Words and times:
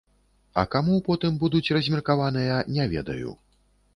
А 0.61 0.63
каму 0.75 0.95
потым 1.09 1.35
будуць 1.43 1.73
размеркаваныя, 1.77 2.57
не 2.79 2.87
ведаю. 2.97 3.29